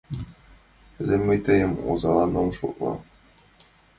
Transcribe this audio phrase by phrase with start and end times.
[0.95, 2.93] Таче мый тыйым озалан ом шотло!..